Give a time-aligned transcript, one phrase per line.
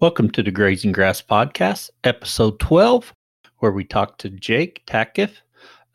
[0.00, 3.12] Welcome to the Grazing Grass Podcast, episode 12,
[3.58, 5.32] where we talk to Jake Tackett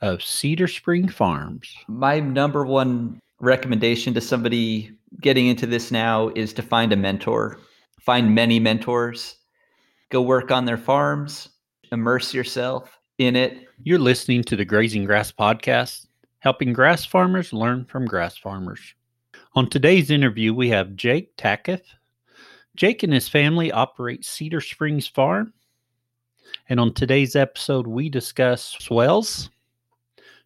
[0.02, 1.74] of Cedar Spring Farms.
[1.88, 7.62] My number one recommendation to somebody getting into this now is to find a mentor,
[8.02, 9.38] find many mentors,
[10.10, 11.48] go work on their farms,
[11.94, 13.70] immerse yourself in it.
[13.84, 16.08] You're listening to the Grazing Grass Podcast,
[16.40, 18.82] helping grass farmers learn from grass farmers.
[19.56, 21.84] On today's interview, we have Jake Tackett
[22.76, 25.54] Jake and his family operate Cedar Springs Farm.
[26.70, 29.50] And on today's episode, we discuss swales,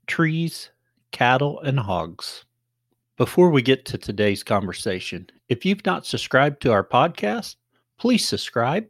[0.07, 0.71] trees,
[1.11, 2.45] cattle, and hogs.
[3.17, 7.55] Before we get to today's conversation, if you've not subscribed to our podcast,
[7.97, 8.87] please subscribe.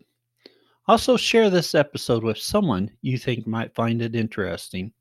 [0.87, 4.91] Also, share this episode with someone you think might find it interesting.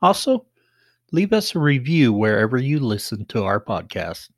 [0.00, 0.46] Also,
[1.12, 4.30] leave us a review wherever you listen to our podcast.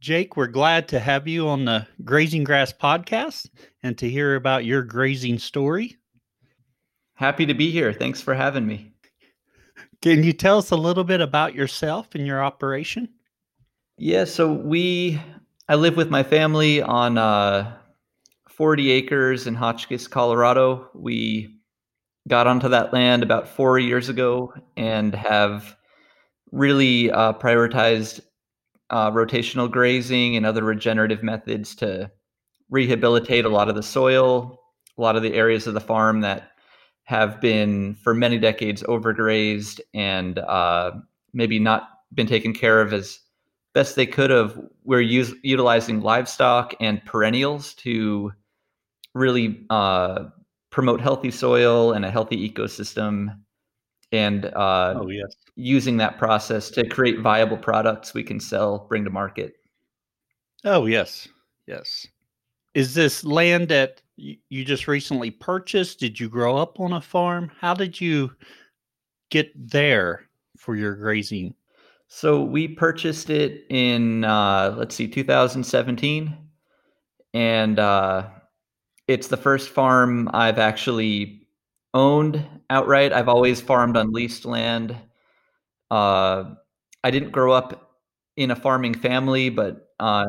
[0.00, 3.50] Jake, we're glad to have you on the Grazing Grass podcast
[3.82, 5.98] and to hear about your grazing story.
[7.12, 7.92] Happy to be here.
[7.92, 8.92] Thanks for having me.
[10.00, 13.10] Can you tell us a little bit about yourself and your operation?
[13.98, 15.20] Yeah, so we
[15.68, 17.70] I live with my family on uh,
[18.48, 20.88] 40 acres in Hotchkiss, Colorado.
[20.94, 21.58] We
[22.26, 25.76] got onto that land about four years ago and have
[26.52, 28.20] really uh, prioritized
[28.90, 32.10] uh, rotational grazing and other regenerative methods to
[32.70, 34.60] rehabilitate a lot of the soil,
[34.96, 36.50] a lot of the areas of the farm that
[37.04, 40.92] have been for many decades overgrazed and uh,
[41.32, 43.20] maybe not been taken care of as
[43.74, 44.58] best they could have.
[44.84, 48.32] We're use, utilizing livestock and perennials to
[49.14, 50.26] really uh,
[50.70, 53.40] promote healthy soil and a healthy ecosystem
[54.12, 55.34] and uh, oh, yes.
[55.54, 59.54] using that process to create viable products we can sell, bring to market.
[60.64, 61.28] Oh, yes.
[61.66, 62.06] Yes.
[62.74, 65.98] Is this land that you just recently purchased?
[65.98, 67.50] Did you grow up on a farm?
[67.60, 68.32] How did you
[69.30, 71.54] get there for your grazing?
[72.08, 76.36] So we purchased it in, uh, let's see, 2017.
[77.32, 78.26] And uh,
[79.06, 81.39] it's the first farm I've actually
[81.94, 83.12] owned outright.
[83.12, 84.96] I've always farmed on leased land.
[85.90, 86.54] Uh,
[87.02, 87.96] I didn't grow up
[88.36, 90.26] in a farming family, but uh,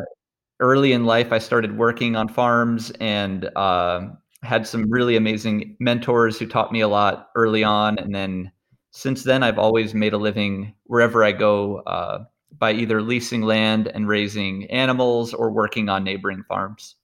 [0.60, 4.08] early in life, I started working on farms and uh,
[4.44, 7.98] had some really amazing mentors who taught me a lot early on.
[8.00, 8.52] And then
[8.92, 12.26] since then, I've always made a living wherever I go uh,
[12.58, 16.96] by either leasing land and raising animals or working on neighboring farms.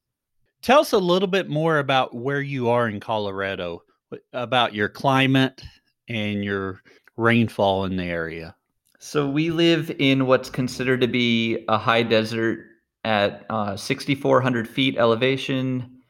[0.61, 3.83] Tell us a little bit more about where you are in Colorado
[4.33, 5.61] about your climate
[6.07, 6.81] and your
[7.15, 8.55] rainfall in the area?
[8.99, 12.65] So we live in what's considered to be a high desert
[13.03, 16.01] at uh, 6,400 feet elevation,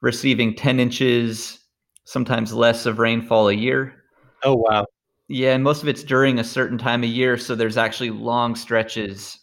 [0.00, 1.60] receiving 10 inches,
[2.04, 3.94] sometimes less of rainfall a year.
[4.42, 4.86] Oh, wow.
[5.28, 7.36] Yeah, and most of it's during a certain time of year.
[7.36, 9.38] So there's actually long stretches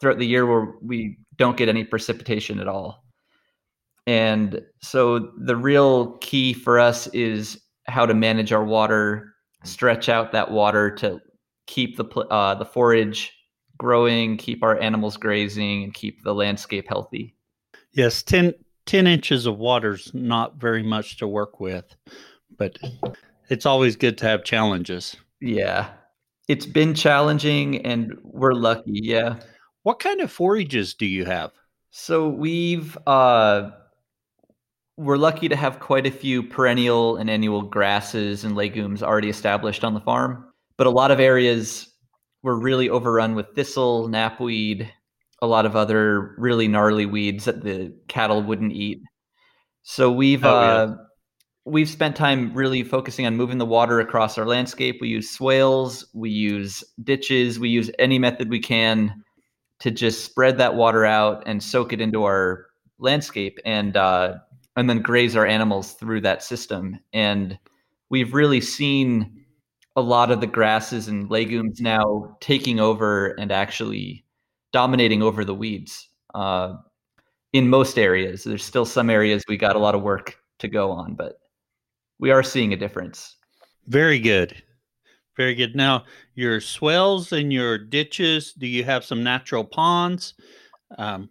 [0.00, 3.04] throughout the year where we don't get any precipitation at all.
[4.06, 9.34] And so the real key for us is how to manage our water,
[9.64, 11.20] stretch out that water to
[11.66, 13.32] keep the uh, the forage
[13.78, 17.34] growing, keep our animals grazing, and keep the landscape healthy.
[17.92, 18.54] Yes, 10,
[18.86, 21.96] 10 inches of water's not very much to work with,
[22.56, 22.78] but
[23.48, 25.16] it's always good to have challenges.
[25.40, 25.90] Yeah,
[26.48, 29.00] it's been challenging, and we're lucky.
[29.02, 29.36] Yeah.
[29.82, 31.52] What kind of forages do you have?
[31.90, 33.70] So we've uh,
[35.00, 39.82] we're lucky to have quite a few perennial and annual grasses and legumes already established
[39.82, 40.44] on the farm,
[40.76, 41.90] but a lot of areas
[42.42, 44.92] were really overrun with thistle, knapweed,
[45.40, 49.00] a lot of other really gnarly weeds that the cattle wouldn't eat.
[49.84, 50.66] So we've oh, yeah.
[50.66, 50.96] uh,
[51.64, 54.98] we've spent time really focusing on moving the water across our landscape.
[55.00, 59.24] We use swales, we use ditches, we use any method we can
[59.78, 62.66] to just spread that water out and soak it into our
[62.98, 63.58] landscape.
[63.64, 64.34] And uh,
[64.76, 66.98] and then graze our animals through that system.
[67.12, 67.58] And
[68.08, 69.44] we've really seen
[69.96, 74.24] a lot of the grasses and legumes now taking over and actually
[74.72, 76.08] dominating over the weeds.
[76.34, 76.74] Uh,
[77.52, 80.90] in most areas, there's still some areas we got a lot of work to go
[80.92, 81.40] on, but
[82.20, 83.36] we are seeing a difference.
[83.88, 84.62] Very good.
[85.36, 85.74] Very good.
[85.74, 86.04] Now,
[86.34, 90.34] your swales and your ditches, do you have some natural ponds?
[90.98, 91.30] Um,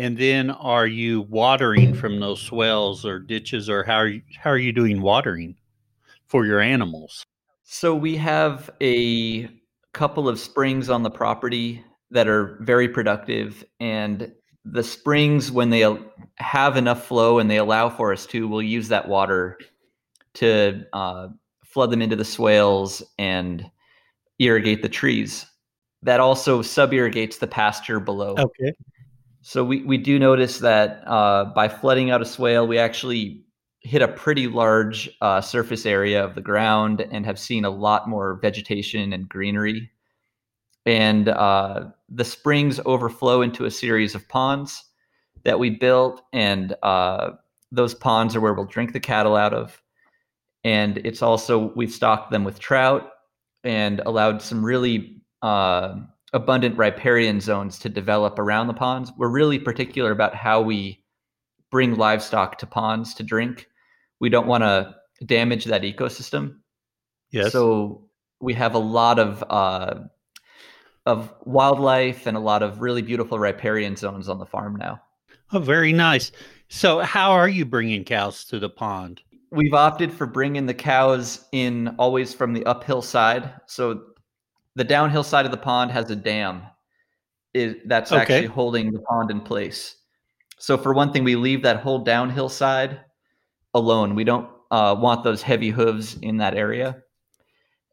[0.00, 4.50] and then are you watering from those swales or ditches or how are you, how
[4.50, 5.56] are you doing watering
[6.26, 7.22] for your animals?
[7.62, 9.48] So we have a
[9.92, 14.32] couple of springs on the property that are very productive and
[14.64, 15.86] the springs, when they
[16.36, 19.58] have enough flow and they allow for us to, we'll use that water
[20.34, 21.28] to uh,
[21.64, 23.70] flood them into the swales and
[24.38, 25.46] irrigate the trees.
[26.02, 28.34] That also sub irrigates the pasture below.
[28.38, 28.72] Okay.
[29.42, 33.44] So we, we do notice that uh, by flooding out a swale, we actually
[33.80, 38.08] hit a pretty large uh, surface area of the ground and have seen a lot
[38.08, 39.90] more vegetation and greenery.
[40.84, 44.84] And uh, the springs overflow into a series of ponds
[45.44, 47.30] that we built, and uh,
[47.72, 49.80] those ponds are where we'll drink the cattle out of.
[50.64, 53.10] And it's also, we've stocked them with trout
[53.64, 55.96] and allowed some really uh,
[56.32, 59.12] abundant riparian zones to develop around the ponds.
[59.16, 61.02] We're really particular about how we
[61.70, 63.68] bring livestock to ponds to drink.
[64.20, 64.94] We don't want to
[65.24, 66.56] damage that ecosystem.
[67.30, 67.52] Yes.
[67.52, 68.08] So
[68.40, 70.00] we have a lot of uh,
[71.06, 75.00] of wildlife and a lot of really beautiful riparian zones on the farm now.
[75.52, 76.30] Oh, very nice.
[76.68, 79.22] So, how are you bringing cows to the pond?
[79.50, 83.52] We've opted for bringing the cows in always from the uphill side.
[83.66, 84.02] So,
[84.80, 86.62] the downhill side of the pond has a dam
[87.52, 88.20] it, that's okay.
[88.20, 89.96] actually holding the pond in place.
[90.58, 93.00] So, for one thing, we leave that whole downhill side
[93.74, 94.14] alone.
[94.14, 97.02] We don't uh, want those heavy hooves in that area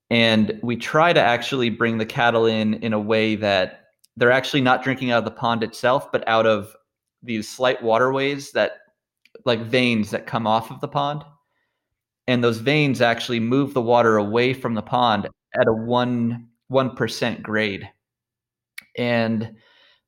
[0.09, 3.85] and we try to actually bring the cattle in in a way that
[4.15, 6.73] they're actually not drinking out of the pond itself but out of
[7.23, 8.77] these slight waterways that
[9.45, 11.23] like veins that come off of the pond
[12.27, 15.27] and those veins actually move the water away from the pond
[15.59, 17.89] at a 1 1% grade
[18.97, 19.55] and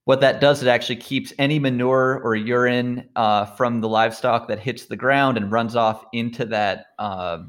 [0.05, 4.59] what that does it actually keeps any manure or urine uh, from the livestock that
[4.59, 7.39] hits the ground and runs off into that uh,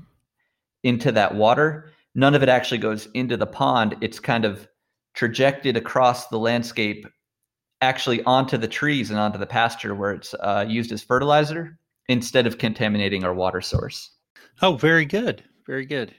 [0.83, 3.97] into that water none of it actually goes into the pond.
[4.01, 4.69] It's kind of
[5.15, 7.07] trajected across the landscape,
[7.81, 11.79] actually onto the trees and onto the pasture where it's uh, used as fertilizer
[12.09, 14.11] instead of contaminating our water source.
[14.63, 15.43] Oh, very good.
[15.67, 16.15] Very good.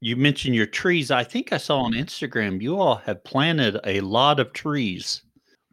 [0.00, 1.10] You mentioned your trees.
[1.10, 5.22] I think I saw on Instagram you all have planted a lot of trees.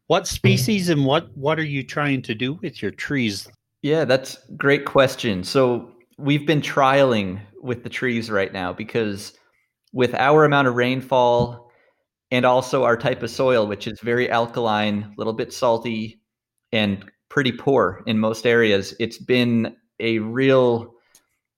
[0.07, 0.93] What species mm.
[0.93, 3.47] and what what are you trying to do with your trees?
[3.81, 5.43] Yeah, that's great question.
[5.43, 9.33] So we've been trialing with the trees right now because
[9.93, 11.71] with our amount of rainfall
[12.31, 16.19] and also our type of soil, which is very alkaline, a little bit salty,
[16.71, 20.93] and pretty poor in most areas, it's been a real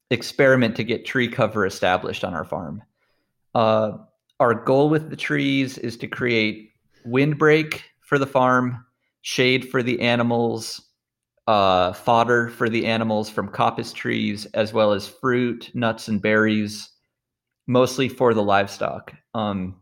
[0.09, 2.81] experiment to get tree cover established on our farm.
[3.53, 3.91] Uh,
[4.39, 6.71] our goal with the trees is to create
[7.05, 8.85] windbreak for the farm,
[9.21, 10.81] shade for the animals,
[11.47, 16.89] uh, fodder for the animals from coppice trees, as well as fruit, nuts, and berries,
[17.67, 19.13] mostly for the livestock.
[19.33, 19.81] Um,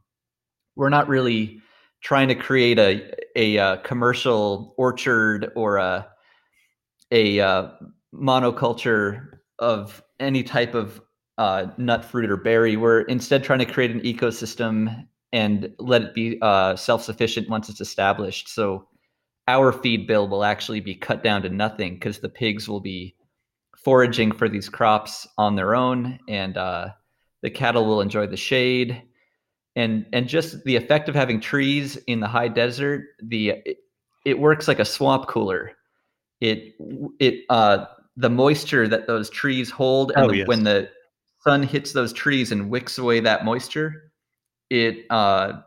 [0.75, 1.61] we're not really
[2.01, 6.07] trying to create a a, a uh, commercial orchard or a
[7.11, 7.69] a uh,
[8.13, 11.01] monoculture of any type of
[11.37, 12.77] uh, nut, fruit, or berry.
[12.77, 17.69] We're instead trying to create an ecosystem and let it be uh, self sufficient once
[17.69, 18.49] it's established.
[18.49, 18.87] So
[19.47, 23.15] our feed bill will actually be cut down to nothing because the pigs will be
[23.77, 26.89] foraging for these crops on their own, and uh,
[27.41, 29.03] the cattle will enjoy the shade.
[29.75, 33.77] And and just the effect of having trees in the high desert, the it,
[34.25, 35.73] it works like a swamp cooler.
[36.41, 36.73] It
[37.19, 37.85] it uh,
[38.17, 40.47] the moisture that those trees hold, and oh, the, yes.
[40.47, 40.89] when the
[41.43, 44.11] sun hits those trees and wicks away that moisture,
[44.69, 45.61] it uh,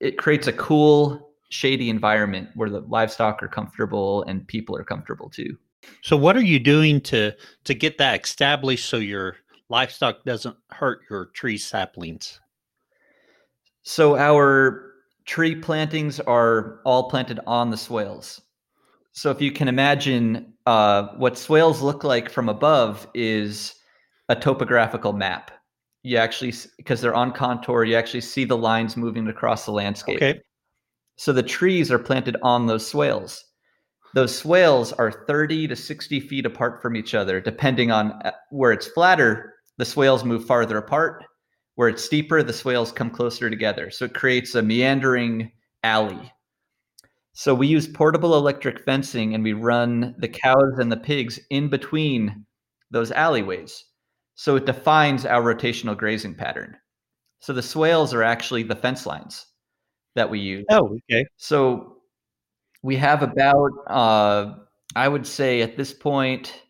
[0.00, 5.28] it creates a cool shady environment where the livestock are comfortable and people are comfortable
[5.28, 5.56] too.
[6.02, 7.32] So what are you doing to
[7.64, 9.36] to get that established so your
[9.68, 12.40] livestock doesn't hurt your tree saplings?
[13.82, 14.92] So our
[15.26, 18.40] tree plantings are all planted on the swales.
[19.12, 23.74] So if you can imagine uh, what swales look like from above is
[24.28, 25.50] a topographical map.
[26.02, 30.16] You actually, because they're on contour, you actually see the lines moving across the landscape.
[30.16, 30.40] Okay.
[31.16, 33.44] So the trees are planted on those swales.
[34.14, 38.72] Those swales are 30 to 60 feet apart from each other, depending on uh, where
[38.72, 41.24] it's flatter, the swales move farther apart.
[41.74, 43.90] Where it's steeper, the swales come closer together.
[43.90, 45.52] So it creates a meandering
[45.82, 46.32] alley.
[47.32, 51.68] So we use portable electric fencing and we run the cows and the pigs in
[51.68, 52.44] between
[52.90, 53.84] those alleyways.
[54.34, 56.76] So it defines our rotational grazing pattern.
[57.40, 59.46] So the swales are actually the fence lines
[60.14, 60.66] that we use.
[60.70, 61.26] Oh, okay.
[61.36, 61.98] So
[62.82, 64.54] we have about, uh,
[64.96, 66.62] I would say at this point,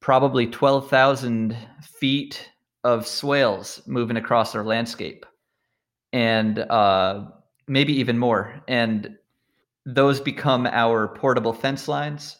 [0.00, 2.50] probably 12,000 feet
[2.84, 5.24] of swales moving across our landscape
[6.12, 7.24] and uh,
[7.66, 8.62] maybe even more.
[8.68, 9.16] And
[9.86, 12.38] those become our portable fence lines.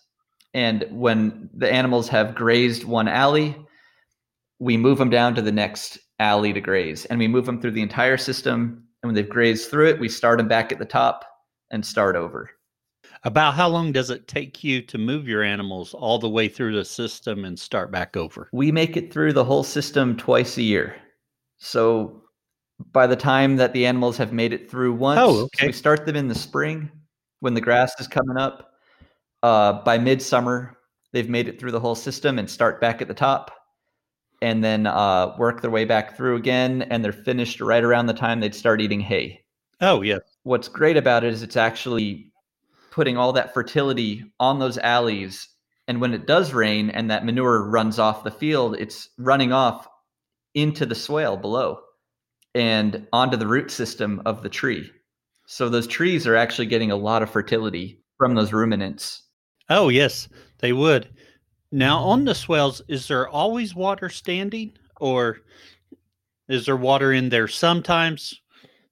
[0.54, 3.56] And when the animals have grazed one alley,
[4.58, 7.04] we move them down to the next alley to graze.
[7.06, 8.84] And we move them through the entire system.
[9.02, 11.24] And when they've grazed through it, we start them back at the top
[11.70, 12.50] and start over.
[13.24, 16.76] About how long does it take you to move your animals all the way through
[16.76, 18.48] the system and start back over?
[18.52, 20.94] We make it through the whole system twice a year.
[21.58, 22.22] So
[22.92, 25.60] by the time that the animals have made it through once, oh, okay.
[25.60, 26.90] so we start them in the spring
[27.44, 28.72] when the grass is coming up.
[29.42, 30.78] Uh, by midsummer,
[31.12, 33.50] they've made it through the whole system and start back at the top
[34.40, 36.80] and then uh, work their way back through again.
[36.88, 39.44] And they're finished right around the time they'd start eating hay.
[39.82, 40.20] Oh, yeah.
[40.44, 42.32] What's great about it is it's actually
[42.90, 45.46] putting all that fertility on those alleys.
[45.86, 49.86] And when it does rain and that manure runs off the field, it's running off
[50.54, 51.80] into the swale below
[52.54, 54.90] and onto the root system of the tree.
[55.46, 59.22] So those trees are actually getting a lot of fertility from those ruminants.
[59.68, 61.08] Oh, yes, they would.
[61.72, 65.38] Now, on the swales, is there always water standing or
[66.48, 68.40] is there water in there sometimes?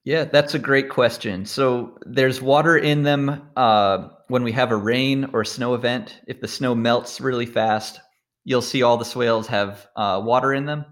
[0.05, 1.47] Yeah, that's a great question.
[1.47, 6.21] So there's water in them uh, when we have a rain or snow event.
[6.27, 8.01] If the snow melts really fast,
[8.45, 10.85] you'll see all the swales have uh, water in them,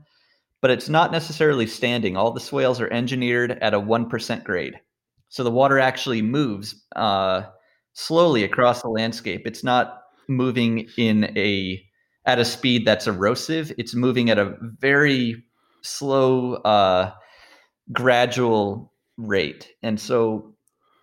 [0.60, 2.16] but it's not necessarily standing.
[2.16, 4.78] All the swales are engineered at a 1% grade.
[5.30, 7.42] So the water actually moves uh,
[7.94, 9.42] slowly across the landscape.
[9.46, 11.82] It's not moving in a
[12.26, 13.72] at a speed that's erosive.
[13.78, 15.42] It's moving at a very
[15.82, 17.12] slow, uh,
[17.92, 19.68] gradual rate.
[19.82, 20.54] And so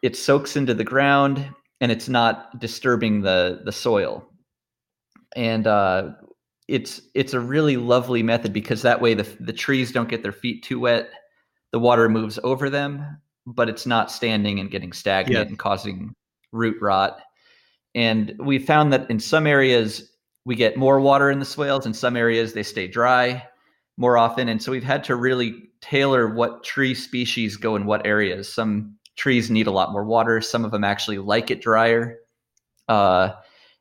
[0.03, 1.49] it soaks into the ground
[1.81, 4.29] and it's not disturbing the the soil.
[5.35, 6.11] And uh,
[6.67, 10.31] it's it's a really lovely method because that way the the trees don't get their
[10.31, 11.09] feet too wet.
[11.71, 15.47] The water moves over them, but it's not standing and getting stagnant yeah.
[15.47, 16.13] and causing
[16.51, 17.21] root rot.
[17.95, 20.11] And we found that in some areas
[20.45, 23.43] we get more water in the swales, in some areas they stay dry
[23.97, 24.49] more often.
[24.49, 28.53] And so we've had to really tailor what tree species go in what areas.
[28.53, 32.17] Some trees need a lot more water, some of them actually like it drier.
[32.87, 33.31] Uh,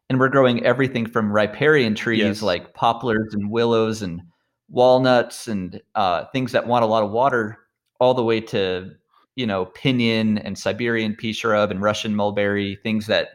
[0.09, 2.43] and we're growing everything from riparian trees yes.
[2.43, 4.23] like poplars and willows and
[4.69, 7.59] walnuts and uh, things that want a lot of water,
[8.01, 8.93] all the way to
[9.37, 13.29] you know pinyon and Siberian pea shrub and Russian mulberry, things that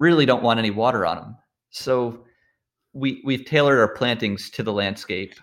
[0.00, 1.36] really don't want any water on them.
[1.70, 2.24] So
[2.92, 5.34] we we've tailored our plantings to the landscape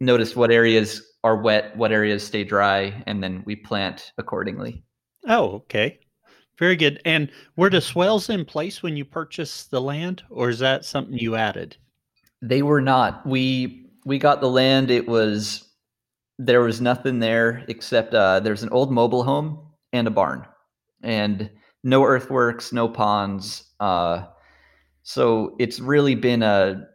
[0.00, 4.82] notice what areas are wet, what areas stay dry, and then we plant accordingly.
[5.28, 6.00] Oh, okay.
[6.58, 7.00] Very good.
[7.04, 11.18] And were the swales in place when you purchased the land, or is that something
[11.18, 11.76] you added?
[12.42, 13.24] They were not.
[13.26, 14.90] We we got the land.
[14.90, 15.69] It was
[16.42, 20.46] there was nothing there except uh, there's an old mobile home and a barn,
[21.02, 21.50] and
[21.84, 23.64] no earthworks, no ponds.
[23.78, 24.24] Uh,
[25.02, 26.86] so it's really been a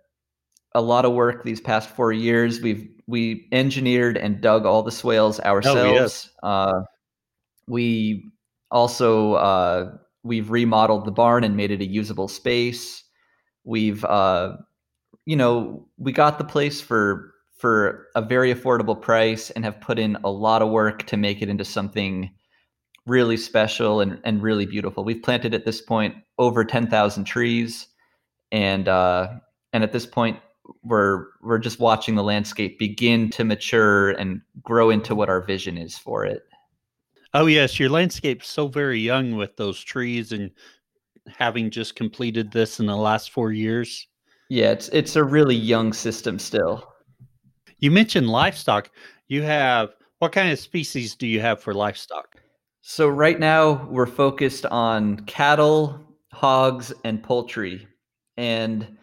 [0.74, 2.60] a lot of work these past four years.
[2.60, 5.80] We've we engineered and dug all the swales ourselves.
[5.80, 6.30] Oh, yes.
[6.42, 6.82] uh,
[7.68, 8.32] we
[8.72, 9.92] also uh,
[10.24, 13.04] we've remodeled the barn and made it a usable space.
[13.64, 14.58] We've uh,
[15.28, 17.35] you know we got the place for
[17.66, 21.42] for a very affordable price and have put in a lot of work to make
[21.42, 22.30] it into something
[23.08, 25.04] really special and, and really beautiful.
[25.04, 27.88] We've planted at this point over 10,000 trees
[28.52, 29.30] and uh,
[29.74, 30.38] and at this point
[30.84, 35.76] we're we're just watching the landscape begin to mature and grow into what our vision
[35.76, 36.44] is for it.
[37.34, 40.52] Oh yes, your landscape's so very young with those trees and
[41.26, 44.08] having just completed this in the last 4 years.
[44.52, 46.92] Yeah, it's it's a really young system still.
[47.80, 48.90] You mentioned livestock.
[49.28, 49.90] You have
[50.20, 52.42] what kind of species do you have for livestock?
[52.82, 56.00] So right now we're focused on cattle,
[56.32, 57.88] hogs and poultry.
[58.38, 58.98] And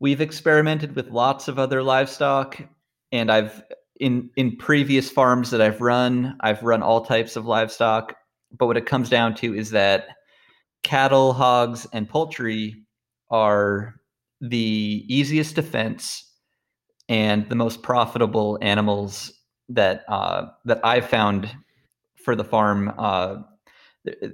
[0.00, 2.58] We've experimented with lots of other livestock,
[3.12, 3.62] and I've
[4.00, 8.16] in in previous farms that I've run, I've run all types of livestock.
[8.58, 10.08] But what it comes down to is that
[10.82, 12.86] cattle, hogs, and poultry
[13.30, 13.94] are
[14.40, 16.29] the easiest defense
[17.10, 19.32] and the most profitable animals
[19.68, 21.50] that uh, that I've found
[22.24, 22.94] for the farm.
[22.96, 23.42] Uh,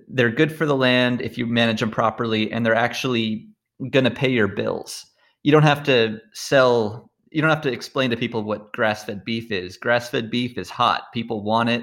[0.07, 3.49] they're good for the land if you manage them properly, and they're actually
[3.91, 5.05] going to pay your bills.
[5.43, 9.51] You don't have to sell you don't have to explain to people what grass-fed beef
[9.51, 9.77] is.
[9.77, 11.13] Grass-fed beef is hot.
[11.13, 11.83] People want it.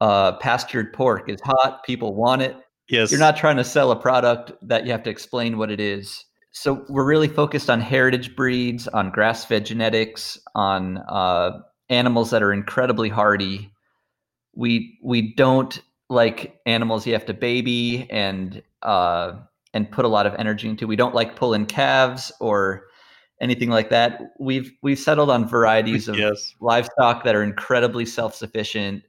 [0.00, 1.82] Uh, pastured pork is hot.
[1.84, 2.56] People want it.
[2.88, 3.10] Yes.
[3.10, 6.24] You're not trying to sell a product that you have to explain what it is
[6.50, 11.50] so we're really focused on heritage breeds on grass-fed genetics on uh,
[11.88, 13.70] animals that are incredibly hardy
[14.54, 19.32] we we don't like animals you have to baby and uh,
[19.74, 20.86] and put a lot of energy into.
[20.86, 22.86] We don't like pulling calves or
[23.40, 24.20] anything like that.
[24.38, 26.54] We've we've settled on varieties of yes.
[26.60, 29.02] livestock that are incredibly self sufficient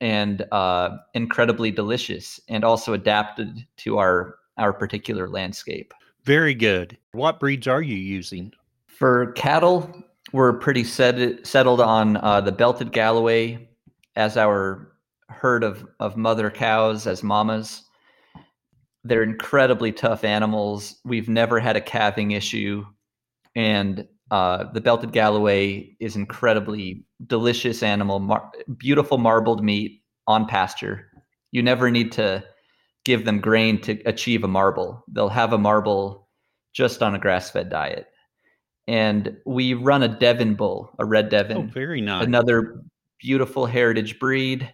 [0.00, 5.92] and uh, incredibly delicious, and also adapted to our our particular landscape.
[6.28, 6.98] Very good.
[7.12, 8.52] What breeds are you using?
[8.86, 9.90] For cattle,
[10.34, 13.66] we're pretty set, settled on uh, the belted Galloway
[14.14, 14.92] as our
[15.30, 17.82] herd of, of mother cows as mamas.
[19.04, 21.00] They're incredibly tough animals.
[21.02, 22.84] We've never had a calving issue.
[23.56, 31.06] And uh, the belted Galloway is incredibly delicious animal, mar- beautiful marbled meat on pasture.
[31.52, 32.44] You never need to
[33.08, 35.02] give them grain to achieve a marble.
[35.08, 36.28] They'll have a marble
[36.74, 38.06] just on a grass fed diet.
[38.86, 41.56] And we run a Devon bull, a red Devon.
[41.56, 42.26] Oh, very nice.
[42.26, 42.82] Another
[43.18, 44.70] beautiful heritage breed.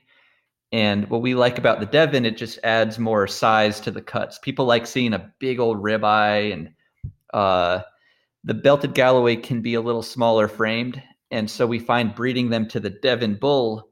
[0.73, 4.41] And what we like about the Devon, it just adds more size to the cuts.
[4.41, 6.71] People like seeing a big old ribeye, and
[7.33, 7.83] uh,
[8.43, 11.01] the belted Galloway can be a little smaller framed.
[11.31, 13.91] And so we find breeding them to the Devon bull,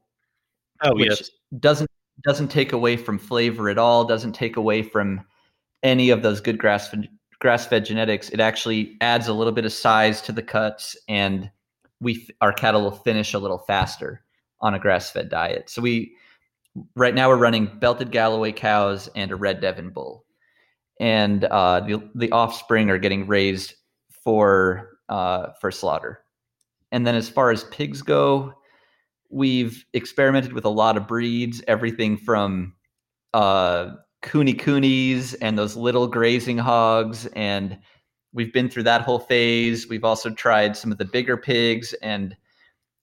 [0.83, 1.31] oh, which yes.
[1.59, 1.89] doesn't
[2.21, 5.25] doesn't take away from flavor at all, doesn't take away from
[5.81, 6.93] any of those good grass
[7.39, 8.29] grass fed genetics.
[8.29, 11.49] It actually adds a little bit of size to the cuts, and
[11.99, 14.23] we our cattle will finish a little faster
[14.61, 15.69] on a grass fed diet.
[15.69, 16.15] So we
[16.95, 20.25] right now we're running belted Galloway cows and a red Devon bull,
[20.99, 23.75] and uh, the the offspring are getting raised
[24.23, 26.23] for uh, for slaughter.
[26.91, 28.53] And then as far as pigs go,
[29.33, 32.73] we've experimented with a lot of breeds, everything from
[33.33, 37.77] uh, Kune Kunes and those little grazing hogs, and
[38.31, 39.89] we've been through that whole phase.
[39.89, 42.35] We've also tried some of the bigger pigs, and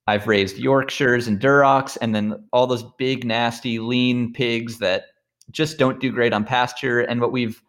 [0.06, 5.06] I've raised Yorkshires and Durocs, and then all those big, nasty, lean pigs that
[5.50, 7.00] just don't do great on pasture.
[7.00, 7.60] And what we've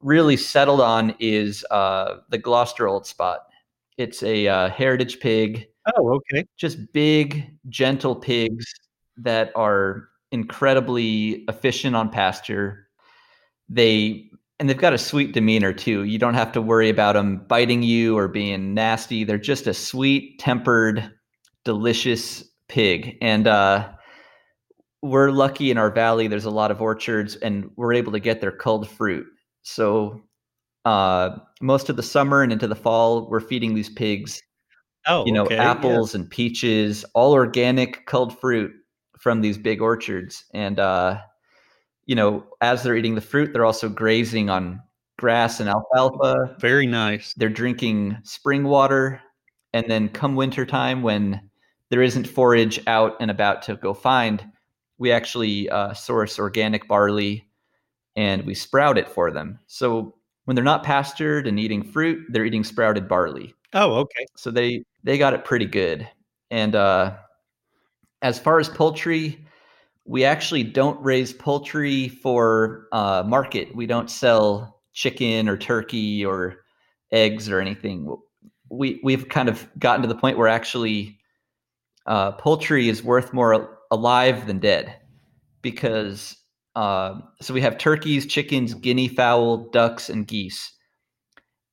[0.00, 3.40] really settled on is uh, the Gloucester Old Spot.
[3.96, 6.44] It's a uh, heritage pig Oh, okay.
[6.56, 8.64] just big, gentle pigs
[9.18, 12.88] that are incredibly efficient on pasture.
[13.68, 16.04] They and they've got a sweet demeanor too.
[16.04, 19.24] You don't have to worry about them biting you or being nasty.
[19.24, 21.10] They're just a sweet, tempered,
[21.64, 23.18] delicious pig.
[23.20, 23.90] And uh,
[25.02, 26.28] we're lucky in our valley.
[26.28, 29.26] There's a lot of orchards, and we're able to get their culled fruit.
[29.62, 30.22] So
[30.84, 34.40] uh, most of the summer and into the fall, we're feeding these pigs
[35.06, 36.14] Oh, you know, okay, apples yes.
[36.14, 38.72] and peaches, all organic culled fruit
[39.18, 40.44] from these big orchards.
[40.54, 41.20] And uh,
[42.06, 44.80] you know, as they're eating the fruit, they're also grazing on
[45.18, 46.56] grass and alfalfa.
[46.58, 47.34] Very nice.
[47.34, 49.20] They're drinking spring water,
[49.72, 51.50] and then come wintertime when
[51.90, 54.44] there isn't forage out and about to go find,
[54.98, 57.48] we actually uh, source organic barley
[58.16, 59.58] and we sprout it for them.
[59.66, 60.14] So
[60.44, 64.26] when they're not pastured and eating fruit, they're eating sprouted barley Oh, okay.
[64.36, 66.08] so they they got it pretty good.
[66.50, 67.16] And uh
[68.22, 69.44] as far as poultry
[70.06, 73.74] we actually don't raise poultry for uh market.
[73.76, 76.56] We don't sell chicken or turkey or
[77.12, 78.16] eggs or anything.
[78.70, 81.18] We we've kind of gotten to the point where actually
[82.06, 84.96] uh poultry is worth more alive than dead
[85.62, 86.36] because
[86.76, 90.72] uh so we have turkeys chickens guinea fowl ducks and geese.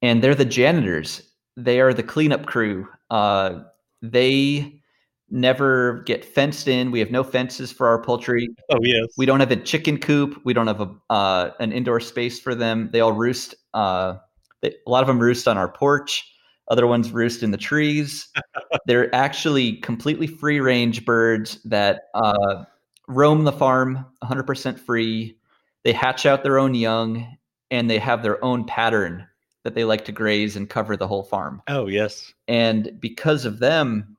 [0.03, 2.87] And they're the janitors they are the cleanup crew.
[3.09, 3.61] Uh,
[4.01, 4.81] they
[5.29, 6.91] never get fenced in.
[6.91, 8.49] We have no fences for our poultry.
[8.69, 9.07] Oh, yes.
[9.17, 10.39] We don't have a chicken coop.
[10.43, 12.89] We don't have a uh, an indoor space for them.
[12.91, 13.55] They all roost.
[13.73, 14.17] Uh,
[14.61, 16.27] they, a lot of them roost on our porch.
[16.69, 18.29] Other ones roost in the trees.
[18.85, 22.63] They're actually completely free range birds that uh,
[23.07, 25.37] roam the farm 100% free.
[25.83, 27.37] They hatch out their own young
[27.71, 29.27] and they have their own pattern
[29.63, 31.61] that they like to graze and cover the whole farm.
[31.67, 32.33] Oh, yes.
[32.47, 34.17] And because of them,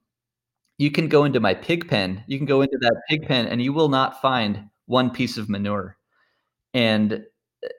[0.79, 2.23] you can go into my pig pen.
[2.27, 5.49] You can go into that pig pen and you will not find one piece of
[5.49, 5.97] manure.
[6.75, 7.25] And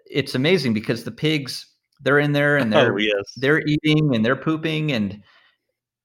[0.05, 1.65] it's amazing because the pigs,
[2.01, 3.33] they're in there and they're Oh, yes.
[3.37, 5.21] they're eating and they're pooping and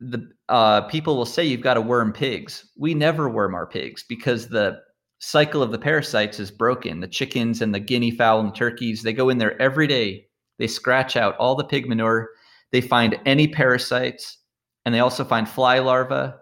[0.01, 2.71] the uh, people will say you've got to worm pigs.
[2.77, 4.81] We never worm our pigs because the
[5.18, 7.01] cycle of the parasites is broken.
[7.01, 10.28] The chickens and the guinea fowl and the turkeys, they go in there every day.
[10.59, 12.31] They scratch out all the pig manure.
[12.73, 14.38] They find any parasites
[14.85, 16.35] and they also find fly larvae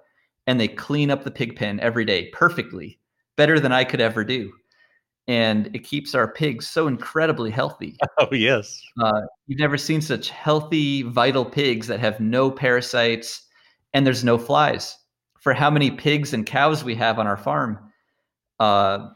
[0.47, 2.99] and they clean up the pig pen every day perfectly,
[3.37, 4.53] better than I could ever do.
[5.29, 7.97] And it keeps our pigs so incredibly healthy.
[8.19, 8.81] Oh, yes.
[9.03, 13.47] Uh, you've never seen such healthy, vital pigs that have no parasites
[13.93, 14.97] and there's no flies.
[15.41, 17.79] For how many pigs and cows we have on our farm,
[18.59, 19.09] uh,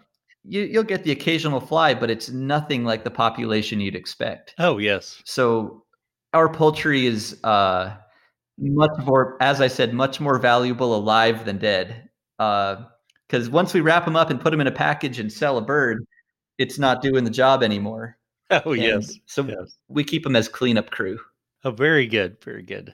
[0.45, 4.55] you, you'll get the occasional fly, but it's nothing like the population you'd expect.
[4.59, 5.21] Oh yes.
[5.25, 5.85] So
[6.33, 7.95] our poultry is uh,
[8.59, 12.09] much more, as I said, much more valuable alive than dead.
[12.39, 15.59] Because uh, once we wrap them up and put them in a package and sell
[15.59, 16.05] a bird,
[16.59, 18.17] it's not doing the job anymore.
[18.65, 19.15] Oh and yes.
[19.27, 19.77] So yes.
[19.87, 21.21] we keep them as cleanup crew.
[21.63, 22.93] Oh, very good, very good.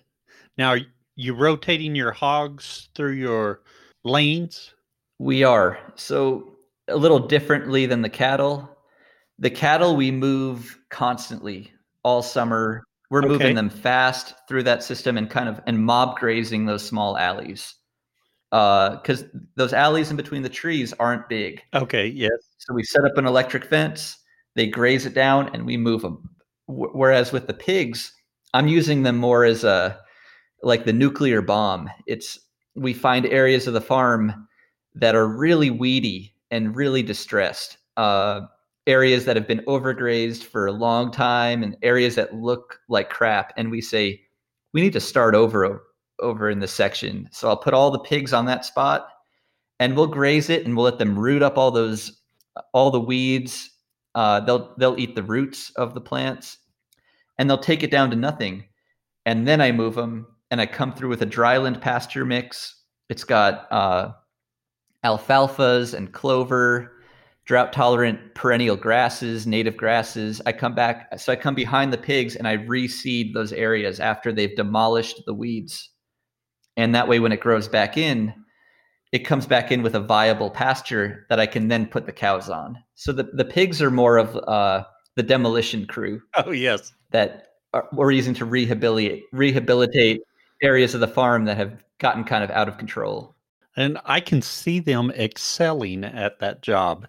[0.58, 0.80] Now, are
[1.14, 3.62] you rotating your hogs through your
[4.04, 4.74] lanes?
[5.18, 5.78] We are.
[5.94, 6.55] So
[6.88, 8.76] a little differently than the cattle.
[9.38, 11.72] The cattle we move constantly
[12.02, 12.84] all summer.
[13.10, 13.28] We're okay.
[13.28, 17.74] moving them fast through that system and kind of and mob grazing those small alleys.
[18.50, 21.62] Because uh, those alleys in between the trees aren't big.
[21.74, 22.06] Okay.
[22.06, 22.38] Yes.
[22.58, 24.16] So we set up an electric fence.
[24.54, 26.30] They graze it down, and we move them.
[26.68, 28.12] W- whereas with the pigs,
[28.54, 29.98] I'm using them more as a
[30.62, 31.90] like the nuclear bomb.
[32.06, 32.38] It's
[32.74, 34.48] we find areas of the farm
[34.94, 37.78] that are really weedy and really distressed.
[37.96, 38.42] Uh,
[38.86, 43.52] areas that have been overgrazed for a long time and areas that look like crap.
[43.56, 44.20] And we say,
[44.72, 45.82] we need to start over
[46.20, 47.28] over in this section.
[47.30, 49.08] So I'll put all the pigs on that spot
[49.80, 52.20] and we'll graze it and we'll let them root up all those
[52.72, 53.70] all the weeds.
[54.14, 56.58] Uh, they'll they'll eat the roots of the plants
[57.38, 58.64] and they'll take it down to nothing.
[59.26, 62.82] And then I move them and I come through with a dryland pasture mix.
[63.08, 64.12] It's got uh,
[65.04, 66.92] alfalfas and clover,
[67.44, 70.40] drought tolerant perennial grasses, native grasses.
[70.46, 74.32] I come back, so I come behind the pigs and I reseed those areas after
[74.32, 75.90] they've demolished the weeds.
[76.76, 78.34] And that way, when it grows back in,
[79.12, 82.50] it comes back in with a viable pasture that I can then put the cows
[82.50, 82.76] on.
[82.96, 86.20] So the, the pigs are more of uh, the demolition crew.
[86.44, 86.92] Oh, yes.
[87.12, 90.20] That are, we're using to rehabilitate, rehabilitate
[90.62, 93.35] areas of the farm that have gotten kind of out of control.
[93.76, 97.06] And I can see them excelling at that job.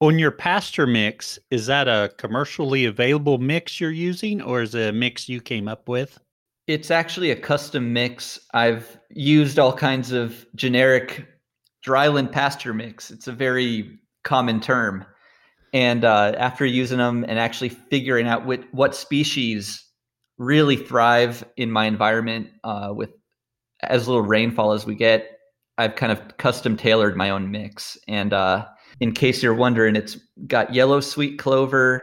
[0.00, 4.90] On your pasture mix, is that a commercially available mix you're using or is it
[4.90, 6.18] a mix you came up with?
[6.66, 8.38] It's actually a custom mix.
[8.54, 11.26] I've used all kinds of generic
[11.84, 13.10] dryland pasture mix.
[13.10, 15.04] It's a very common term.
[15.72, 19.84] And uh, after using them and actually figuring out what, what species
[20.38, 23.10] really thrive in my environment uh, with
[23.82, 25.39] as little rainfall as we get,
[25.78, 27.96] I've kind of custom tailored my own mix.
[28.08, 28.66] And uh,
[29.00, 32.02] in case you're wondering, it's got yellow sweet clover.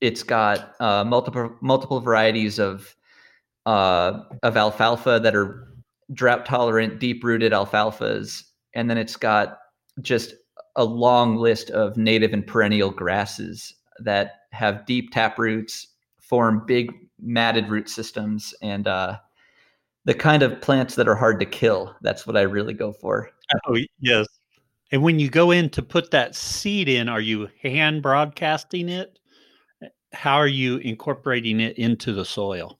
[0.00, 2.94] It's got uh, multiple multiple varieties of
[3.66, 5.68] uh, of alfalfa that are
[6.12, 8.42] drought tolerant, deep rooted alfalfas,
[8.74, 9.58] and then it's got
[10.02, 10.34] just
[10.76, 15.88] a long list of native and perennial grasses that have deep tap roots,
[16.20, 19.16] form big matted root systems, and uh,
[20.04, 21.94] the kind of plants that are hard to kill.
[22.02, 23.30] That's what I really go for.
[23.68, 24.26] Oh, yes.
[24.92, 29.18] And when you go in to put that seed in, are you hand broadcasting it?
[30.12, 32.78] How are you incorporating it into the soil?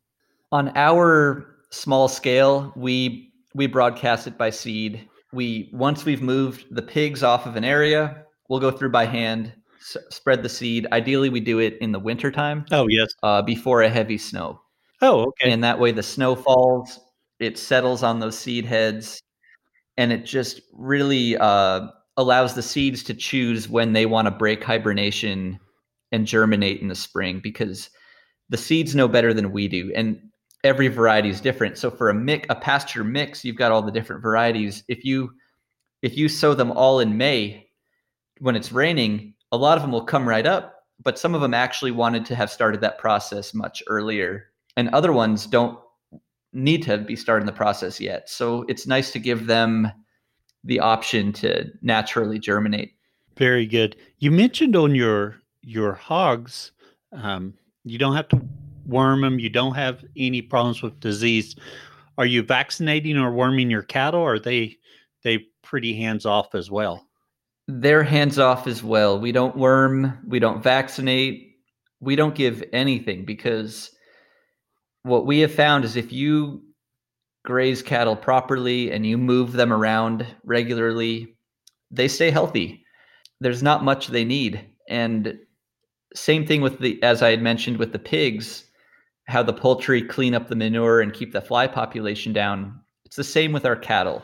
[0.53, 5.09] On our small scale, we we broadcast it by seed.
[5.33, 9.53] We once we've moved the pigs off of an area, we'll go through by hand,
[9.81, 10.87] s- spread the seed.
[10.93, 12.67] Ideally, we do it in the wintertime.
[12.71, 13.13] Oh, yes.
[13.23, 14.61] Uh, before a heavy snow.
[15.03, 15.51] Oh, okay.
[15.51, 17.01] And that way the snow falls,
[17.41, 19.21] it settles on those seed heads
[19.97, 24.63] and it just really uh, allows the seeds to choose when they want to break
[24.63, 25.59] hibernation
[26.13, 27.91] and germinate in the spring because
[28.49, 30.21] the seeds know better than we do and
[30.63, 31.77] every variety is different.
[31.77, 34.85] So for a mix a pasture mix you've got all the different varieties.
[34.89, 35.31] If you
[36.03, 37.67] if you sow them all in may
[38.39, 41.55] when it's raining a lot of them will come right up but some of them
[41.55, 45.79] actually wanted to have started that process much earlier and other ones don't
[46.55, 48.29] need to be starting the process yet.
[48.31, 49.91] So it's nice to give them
[50.63, 52.95] the option to naturally germinate.
[53.37, 53.97] Very good.
[54.19, 56.73] You mentioned on your your hogs,
[57.13, 58.41] um, you don't have to
[58.87, 59.39] worm them.
[59.39, 61.57] You don't have any problems with disease.
[62.17, 64.21] Are you vaccinating or worming your cattle?
[64.21, 64.77] Or are they
[65.23, 67.07] they pretty hands off as well?
[67.67, 69.19] They're hands off as well.
[69.19, 70.19] We don't worm.
[70.29, 71.57] We don't vaccinate.
[72.01, 73.91] We don't give anything because
[75.05, 76.63] what we have found is if you
[77.45, 81.37] graze cattle properly and you move them around regularly,
[81.91, 82.85] they stay healthy.
[83.41, 84.67] There's not much they need.
[84.89, 85.39] And
[86.15, 88.65] same thing with the, as I had mentioned with the pigs,
[89.29, 92.81] how the poultry clean up the manure and keep the fly population down.
[93.05, 94.23] It's the same with our cattle.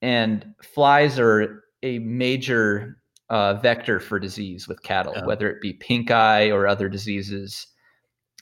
[0.00, 2.98] And flies are a major
[3.28, 5.26] uh, vector for disease with cattle, oh.
[5.26, 7.66] whether it be pink eye or other diseases.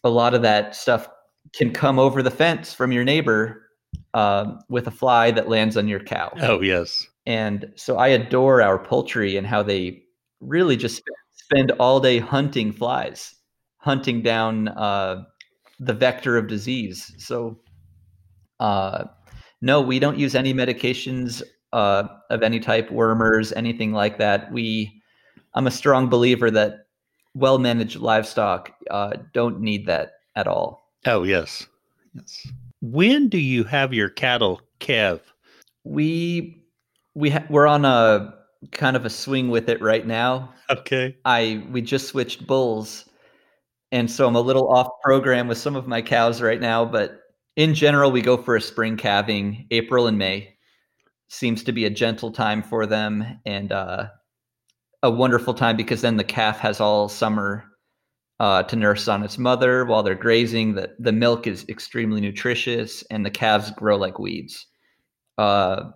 [0.05, 1.09] A lot of that stuff
[1.55, 3.69] can come over the fence from your neighbor
[4.15, 6.33] uh, with a fly that lands on your cow.
[6.41, 7.07] Oh yes.
[7.27, 10.03] And so I adore our poultry and how they
[10.41, 13.35] really just spend all day hunting flies,
[13.79, 15.25] hunting down uh,
[15.81, 17.13] the vector of disease.
[17.19, 17.59] So,
[18.61, 19.05] uh,
[19.61, 24.51] no, we don't use any medications uh, of any type, wormers, anything like that.
[24.53, 25.03] We,
[25.55, 26.87] I'm a strong believer that
[27.35, 30.88] well managed livestock uh, don't need that at all.
[31.09, 31.66] Oh yes,
[32.12, 32.47] yes.
[32.83, 35.23] When do you have your cattle calve?
[35.85, 36.62] We
[37.14, 38.35] we ha- we're on a
[38.73, 40.53] kind of a swing with it right now.
[40.68, 41.16] Okay.
[41.25, 43.07] I we just switched bulls,
[43.90, 46.85] and so I'm a little off program with some of my cows right now.
[46.85, 47.21] But
[47.57, 49.66] in general, we go for a spring calving.
[49.71, 50.57] April and May
[51.29, 54.09] seems to be a gentle time for them, and uh,
[55.03, 57.64] a wonderful time because then the calf has all summer
[58.40, 60.74] uh, to nurse on its mother while they're grazing.
[60.74, 64.66] The the milk is extremely nutritious, and the calves grow like weeds.
[65.37, 65.90] Uh,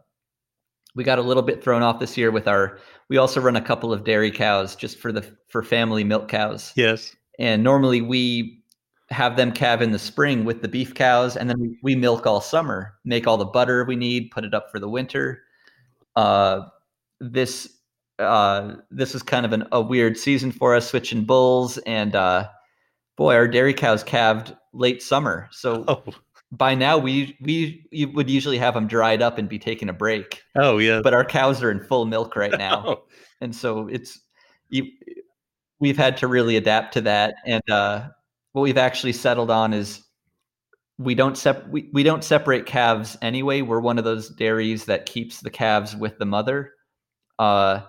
[0.94, 2.78] we got a little bit thrown off this year with our.
[3.08, 6.72] We also run a couple of dairy cows just for the for family milk cows.
[6.76, 7.14] Yes.
[7.38, 8.62] And normally we
[9.10, 12.26] have them calve in the spring with the beef cows, and then we, we milk
[12.26, 15.42] all summer, make all the butter we need, put it up for the winter.
[16.16, 16.62] Uh,
[17.20, 17.78] this
[18.18, 22.48] uh, this was kind of an, a weird season for us, switching bulls, and uh,
[23.16, 25.48] boy, our dairy cows calved late summer.
[25.52, 26.02] So oh.
[26.50, 30.42] by now, we we would usually have them dried up and be taking a break.
[30.56, 33.04] Oh yeah, but our cows are in full milk right now, oh.
[33.40, 34.20] and so it's
[34.68, 34.86] you,
[35.80, 37.34] we've had to really adapt to that.
[37.46, 38.08] And uh,
[38.52, 40.02] what we've actually settled on is
[40.98, 43.62] we don't sep- we, we don't separate calves anyway.
[43.62, 46.72] We're one of those dairies that keeps the calves with the mother.
[47.38, 47.80] Uh,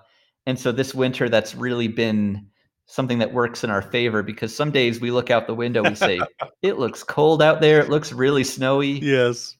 [0.45, 2.47] and so this winter, that's really been
[2.85, 5.95] something that works in our favor because some days we look out the window, we
[5.95, 6.19] say,
[6.61, 7.79] it looks cold out there.
[7.79, 8.99] It looks really snowy.
[8.99, 9.55] Yes.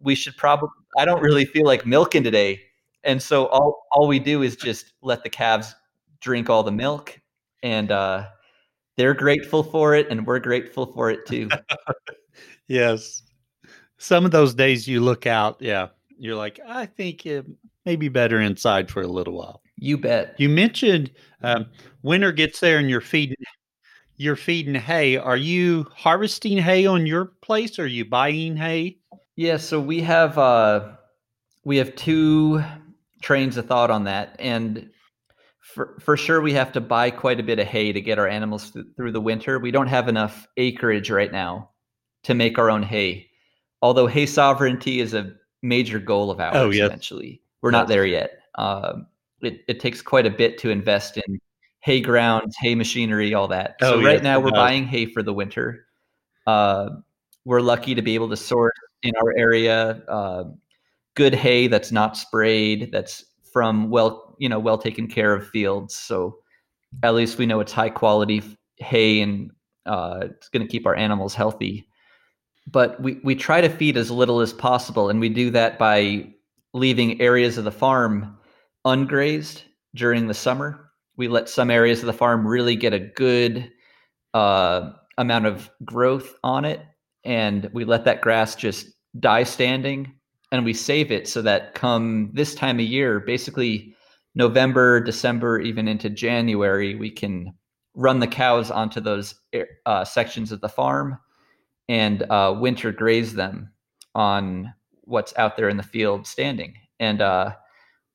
[0.00, 2.62] We should probably, I don't really feel like milking today.
[3.04, 5.74] And so all, all we do is just let the calves
[6.20, 7.20] drink all the milk
[7.62, 8.26] and uh,
[8.96, 11.48] they're grateful for it and we're grateful for it too.
[12.68, 13.22] yes.
[13.98, 17.46] Some of those days you look out, yeah, you're like, I think it
[17.84, 19.62] may be better inside for a little while.
[19.78, 20.34] You bet.
[20.38, 21.10] You mentioned
[21.42, 21.66] um,
[22.02, 23.36] winter gets there and you're feeding
[24.18, 25.16] you're feeding hay.
[25.16, 28.98] Are you harvesting hay on your place or are you buying hay?
[29.36, 30.92] Yeah, so we have uh
[31.64, 32.62] we have two
[33.22, 34.88] trains of thought on that and
[35.60, 38.28] for, for sure we have to buy quite a bit of hay to get our
[38.28, 39.58] animals th- through the winter.
[39.58, 41.70] We don't have enough acreage right now
[42.22, 43.28] to make our own hay.
[43.82, 46.86] Although hay sovereignty is a major goal of ours oh, yes.
[46.86, 47.42] eventually.
[47.60, 48.30] We're not there yet.
[48.54, 49.06] Um,
[49.42, 51.40] it, it takes quite a bit to invest in
[51.80, 53.76] hay grounds, hay machinery, all that.
[53.80, 55.86] Oh, so right now we're buying hay for the winter.
[56.46, 56.90] Uh,
[57.44, 60.44] we're lucky to be able to source in our area uh,
[61.14, 65.94] good hay that's not sprayed, that's from well, you know, well taken care of fields.
[65.94, 66.38] So
[67.02, 68.42] at least we know it's high quality
[68.76, 69.50] hay and
[69.86, 71.88] uh, it's going to keep our animals healthy.
[72.68, 76.32] But we, we try to feed as little as possible, and we do that by
[76.74, 78.35] leaving areas of the farm
[78.86, 79.62] ungrazed
[79.94, 80.90] during the summer.
[81.16, 83.70] We let some areas of the farm really get a good
[84.32, 86.80] uh, amount of growth on it,
[87.24, 88.86] and we let that grass just
[89.18, 90.14] die standing,
[90.52, 93.94] and we save it so that come this time of year, basically
[94.34, 97.52] November, December, even into January, we can
[97.94, 99.34] run the cows onto those
[99.86, 101.18] uh, sections of the farm
[101.88, 103.72] and uh, winter graze them
[104.14, 104.72] on
[105.04, 106.74] what's out there in the field standing.
[107.00, 107.52] And uh,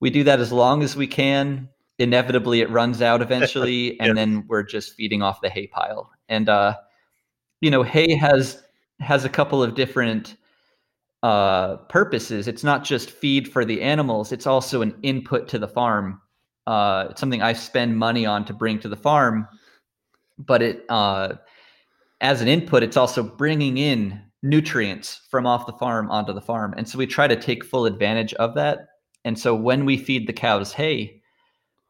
[0.01, 1.69] we do that as long as we can.
[1.99, 6.11] Inevitably, it runs out eventually, and then we're just feeding off the hay pile.
[6.27, 6.75] And uh,
[7.61, 8.61] you know, hay has
[8.99, 10.35] has a couple of different
[11.23, 12.47] uh, purposes.
[12.47, 16.19] It's not just feed for the animals; it's also an input to the farm.
[16.67, 19.47] Uh, it's something I spend money on to bring to the farm,
[20.37, 21.35] but it uh,
[22.19, 26.73] as an input, it's also bringing in nutrients from off the farm onto the farm,
[26.75, 28.87] and so we try to take full advantage of that.
[29.25, 31.21] And so when we feed the cows hay,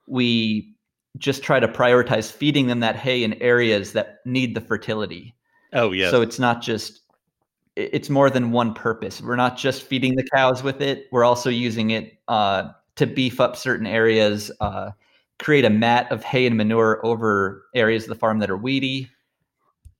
[0.07, 0.75] we
[1.17, 5.35] just try to prioritize feeding them that hay in areas that need the fertility.
[5.73, 6.09] Oh, yeah.
[6.09, 7.01] So it's not just,
[7.75, 9.21] it's more than one purpose.
[9.21, 13.39] We're not just feeding the cows with it, we're also using it uh, to beef
[13.39, 14.91] up certain areas, uh,
[15.39, 19.09] create a mat of hay and manure over areas of the farm that are weedy.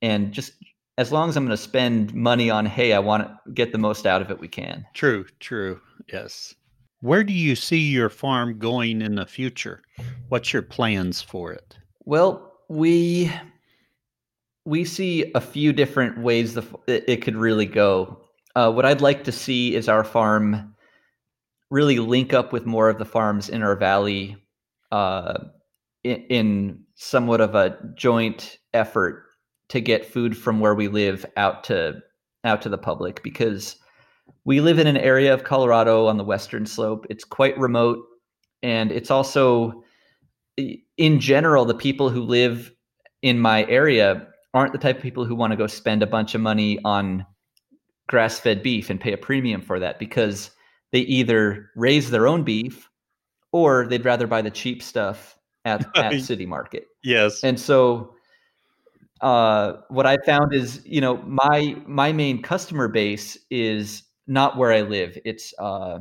[0.02, 0.54] And just
[0.98, 3.78] as long as I'm going to spend money on hay, I want to get the
[3.78, 4.86] most out of it we can.
[4.94, 5.80] True, true.
[6.12, 6.54] Yes.
[7.02, 9.82] Where do you see your farm going in the future?
[10.30, 11.78] What's your plans for it?
[12.06, 13.32] Well, we
[14.66, 18.22] we see a few different ways the it, could really go.
[18.56, 20.76] Uh, what I'd like to see is our farm
[21.72, 24.38] really link up with more of the farms in our valley,
[24.92, 25.40] uh,
[26.04, 29.26] in, in somewhat of a joint effort
[29.70, 32.00] to get food from where we live out to
[32.44, 33.78] out to the public because
[34.46, 37.06] we live in an area of Colorado on the western slope.
[37.10, 38.00] It's quite remote
[38.64, 39.84] and it's also
[40.98, 42.72] in general the people who live
[43.22, 46.36] in my area aren't the type of people who want to go spend a bunch
[46.36, 47.26] of money on
[48.08, 50.52] grass-fed beef and pay a premium for that because
[50.92, 52.90] they either raise their own beef
[53.54, 56.88] or they'd rather buy the cheap stuff at, at city market.
[57.04, 57.44] Yes.
[57.44, 58.14] And so
[59.22, 64.72] uh, what I found is, you know, my my main customer base is not where
[64.72, 65.18] I live.
[65.26, 66.00] It's uh,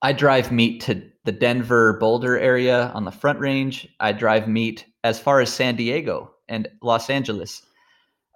[0.00, 3.86] I drive meat to the Denver Boulder area on the Front Range.
[4.00, 7.62] I drive meat as far as San Diego and Los Angeles.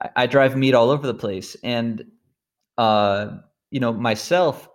[0.02, 2.04] I, I drive meat all over the place, and
[2.76, 3.38] uh,
[3.70, 4.68] you know, myself,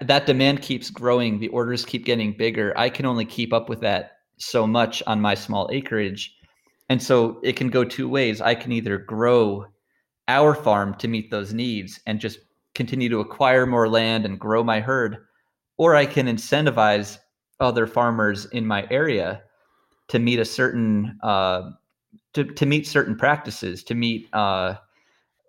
[0.00, 1.38] that demand keeps growing.
[1.38, 2.72] The orders keep getting bigger.
[2.76, 6.34] I can only keep up with that so much on my small acreage.
[6.88, 8.40] And so it can go two ways.
[8.40, 9.66] I can either grow
[10.26, 12.38] our farm to meet those needs and just
[12.74, 15.18] continue to acquire more land and grow my herd,
[15.76, 17.18] or I can incentivize
[17.60, 19.42] other farmers in my area
[20.08, 21.70] to meet a certain uh,
[22.34, 24.74] to, to meet certain practices, to meet, uh,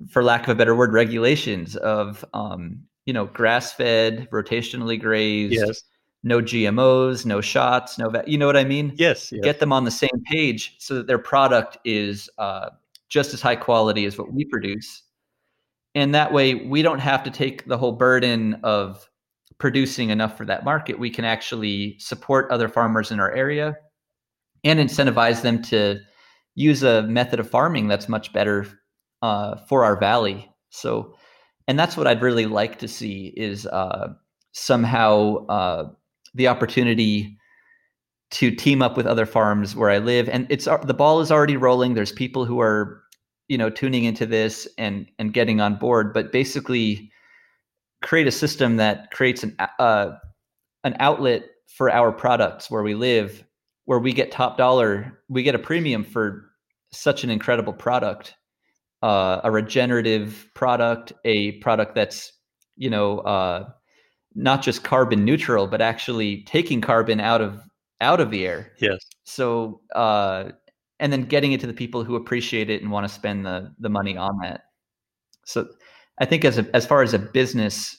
[0.09, 5.53] for lack of a better word, regulations of um, you know grass fed, rotationally grazed,
[5.53, 5.83] yes
[6.25, 8.93] no GMOs, no shots, no, va- you know what I mean?
[8.95, 9.43] Yes, yes.
[9.43, 12.71] Get them on the same page so that their product is uh,
[13.09, 15.03] just as high quality as what we produce.
[15.95, 19.09] And that way, we don't have to take the whole burden of
[19.57, 20.99] producing enough for that market.
[20.99, 23.77] We can actually support other farmers in our area
[24.65, 25.99] and incentivize them to
[26.55, 28.67] use a method of farming that's much better
[29.21, 30.51] uh, for our valley.
[30.69, 31.15] So,
[31.67, 34.09] and that's what I'd really like to see is uh,
[34.51, 35.89] somehow uh,
[36.33, 37.37] the opportunity
[38.31, 41.55] to team up with other farms where I live, and it's the ball is already
[41.55, 41.93] rolling.
[41.93, 43.01] There's people who are,
[43.47, 46.13] you know, tuning into this and and getting on board.
[46.13, 47.11] But basically,
[48.01, 50.11] create a system that creates an uh,
[50.83, 53.43] an outlet for our products where we live,
[53.85, 56.49] where we get top dollar, we get a premium for
[56.91, 58.35] such an incredible product,
[59.03, 62.31] uh, a regenerative product, a product that's
[62.77, 63.69] you know uh,
[64.35, 67.61] not just carbon neutral, but actually taking carbon out of
[68.01, 68.71] out of the air.
[68.79, 68.99] Yes.
[69.23, 70.51] So uh,
[70.99, 73.73] and then getting it to the people who appreciate it and want to spend the
[73.79, 74.61] the money on that.
[75.45, 75.67] So
[76.19, 77.97] I think as a, as far as a business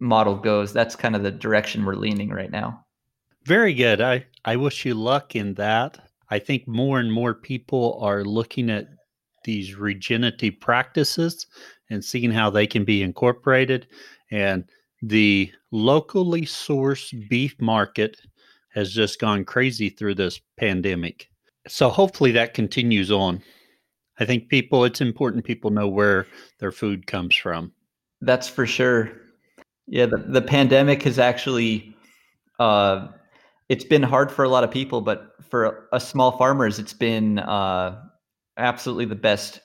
[0.00, 2.84] model goes, that's kind of the direction we're leaning right now.
[3.44, 4.00] Very good.
[4.00, 5.98] I I wish you luck in that.
[6.30, 8.88] I think more and more people are looking at
[9.44, 11.46] these regenerative practices
[11.90, 13.86] and seeing how they can be incorporated
[14.30, 14.64] and
[15.02, 18.20] the locally sourced beef market
[18.70, 21.28] has just gone crazy through this pandemic.
[21.66, 23.42] So hopefully that continues on.
[24.18, 26.26] I think people, it's important people know where
[26.60, 27.72] their food comes from.
[28.20, 29.12] That's for sure.
[29.86, 31.94] Yeah, the, the pandemic has actually,
[32.58, 33.08] uh,
[33.68, 37.38] it's been hard for a lot of people, but for a small farmers, it's been
[37.40, 38.00] uh,
[38.56, 39.60] absolutely the best,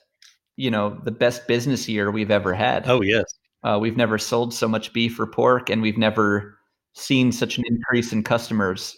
[0.56, 2.88] you know, the best business year we've ever had.
[2.88, 3.26] Oh, yes.
[3.64, 6.58] Uh, we've never sold so much beef or pork, and we've never
[6.94, 8.98] seen such an increase in customers.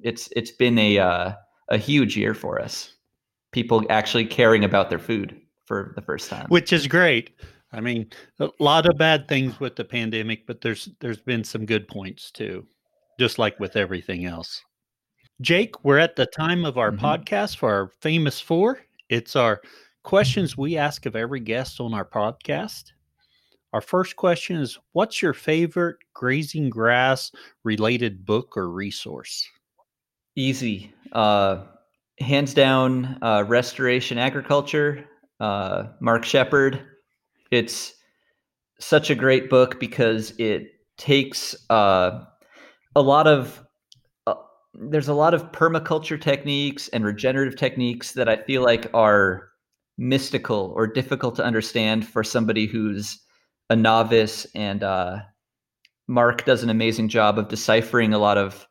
[0.00, 1.32] It's it's been a uh,
[1.72, 2.92] a huge year for us.
[3.50, 7.30] People actually caring about their food for the first time, which is great.
[7.72, 11.66] I mean, a lot of bad things with the pandemic, but there's there's been some
[11.66, 12.66] good points too,
[13.18, 14.62] just like with everything else.
[15.40, 17.04] Jake, we're at the time of our mm-hmm.
[17.04, 18.80] podcast for our famous four.
[19.08, 19.60] It's our
[20.02, 22.92] questions we ask of every guest on our podcast.
[23.72, 27.32] Our first question is What's your favorite grazing grass
[27.64, 29.48] related book or resource?
[30.36, 30.94] Easy.
[31.12, 31.64] Uh,
[32.18, 35.04] hands down, uh, Restoration Agriculture,
[35.40, 36.82] uh, Mark Shepard.
[37.50, 37.94] It's
[38.78, 42.24] such a great book because it takes uh,
[42.96, 43.62] a lot of
[44.26, 44.34] uh,
[44.74, 49.48] there's a lot of permaculture techniques and regenerative techniques that I feel like are
[49.98, 53.20] mystical or difficult to understand for somebody who's
[53.68, 55.18] a novice, and uh,
[56.08, 58.66] Mark does an amazing job of deciphering a lot of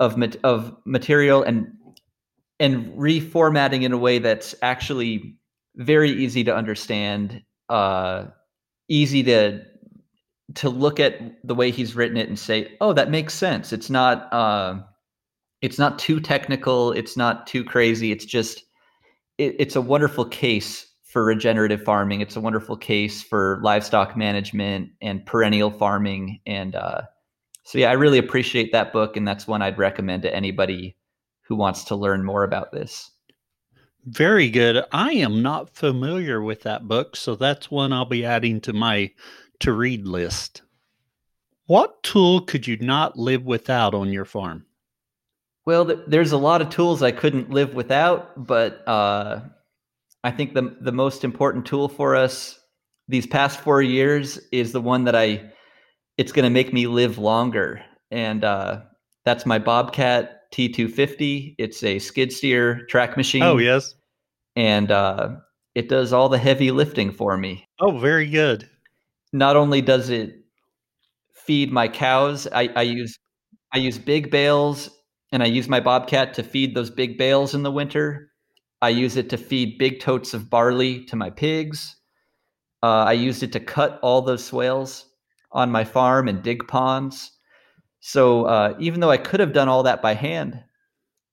[0.00, 1.72] of of material and
[2.58, 5.36] and reformatting in a way that's actually
[5.76, 8.24] very easy to understand, uh,
[8.88, 9.62] easy to
[10.54, 13.90] to look at the way he's written it and say, "Oh, that makes sense." It's
[13.90, 14.80] not uh,
[15.62, 16.92] it's not too technical.
[16.92, 18.12] It's not too crazy.
[18.12, 18.64] It's just
[19.38, 22.20] it, it's a wonderful case for regenerative farming.
[22.20, 26.40] It's a wonderful case for livestock management and perennial farming.
[26.46, 27.02] And uh,
[27.66, 30.96] so, yeah, I really appreciate that book, and that's one I'd recommend to anybody
[31.42, 33.10] who wants to learn more about this.
[34.04, 34.84] Very good.
[34.92, 39.10] I am not familiar with that book, so that's one I'll be adding to my
[39.58, 40.62] to read list.
[41.66, 44.64] What tool could you not live without on your farm?
[45.64, 49.40] Well, th- there's a lot of tools I couldn't live without, but uh,
[50.22, 52.60] I think the the most important tool for us
[53.08, 55.50] these past four years is the one that I
[56.18, 58.82] it's going to make me live longer, and uh,
[59.24, 61.56] that's my Bobcat T250.
[61.58, 63.42] It's a skid steer track machine.
[63.42, 63.94] Oh yes,
[64.54, 65.36] and uh,
[65.74, 67.66] it does all the heavy lifting for me.
[67.78, 68.68] Oh, very good.
[69.32, 70.34] Not only does it
[71.34, 73.18] feed my cows, I, I use
[73.72, 74.90] I use big bales
[75.32, 78.30] and I use my bobcat to feed those big bales in the winter.
[78.80, 81.96] I use it to feed big totes of barley to my pigs.
[82.82, 85.06] Uh, I used it to cut all those swales
[85.52, 87.32] on my farm and dig ponds.
[88.00, 90.62] So uh, even though I could have done all that by hand,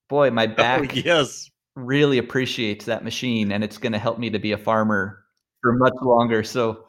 [0.08, 1.50] boy, my Oh, back yes.
[1.76, 5.24] really appreciates that machine, and it's going to help me to be a farmer
[5.62, 6.42] for much longer.
[6.42, 6.84] So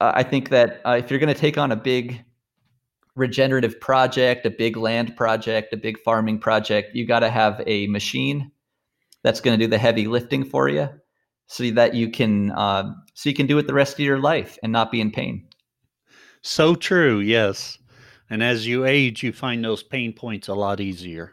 [0.00, 2.24] uh, I think that uh, if you're going to take on a big
[3.16, 7.86] regenerative project, a big land project, a big farming project, you got to have a
[7.88, 8.50] machine
[9.22, 10.88] that's going to do the heavy lifting for you,
[11.46, 14.58] so that you can uh, so you can do it the rest of your life
[14.62, 15.46] and not be in pain.
[16.42, 17.20] So true.
[17.20, 17.78] Yes.
[18.28, 21.32] And as you age, you find those pain points a lot easier.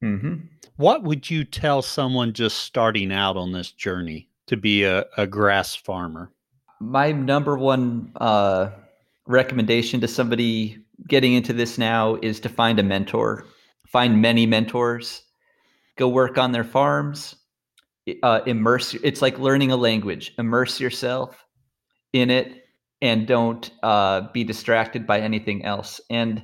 [0.00, 0.34] hmm
[0.76, 5.26] What would you tell someone just starting out on this journey to be a, a
[5.26, 6.30] grass farmer?
[6.80, 8.70] my number one uh,
[9.26, 10.78] recommendation to somebody
[11.08, 13.46] getting into this now is to find a mentor
[13.86, 15.22] find many mentors
[15.96, 17.36] go work on their farms
[18.22, 21.44] uh, immerse it's like learning a language immerse yourself
[22.12, 22.63] in it
[23.04, 26.00] and don't uh, be distracted by anything else.
[26.08, 26.42] And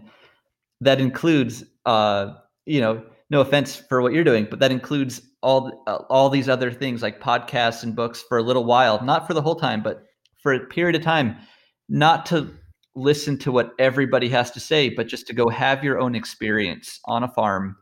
[0.82, 2.34] that includes uh,
[2.66, 6.48] you know no offense for what you're doing but that includes all uh, all these
[6.48, 9.82] other things like podcasts and books for a little while not for the whole time
[9.82, 10.04] but
[10.42, 11.36] for a period of time
[11.88, 12.52] not to
[12.94, 17.00] listen to what everybody has to say but just to go have your own experience
[17.06, 17.76] on a farm.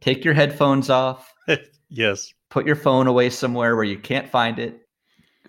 [0.00, 1.32] Take your headphones off.
[1.92, 2.32] Yes.
[2.50, 4.78] put your phone away somewhere where you can't find it.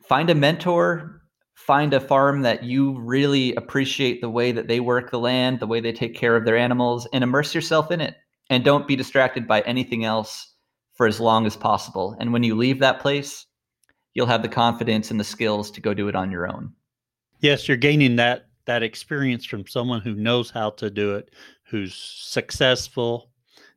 [0.01, 1.20] Find a mentor
[1.65, 5.67] find a farm that you really appreciate the way that they work the land the
[5.67, 8.15] way they take care of their animals and immerse yourself in it
[8.49, 10.53] and don't be distracted by anything else
[10.93, 13.45] for as long as possible and when you leave that place
[14.13, 16.73] you'll have the confidence and the skills to go do it on your own
[17.41, 21.31] Yes, you're gaining that that experience from someone who knows how to do it,
[21.63, 23.30] who's successful.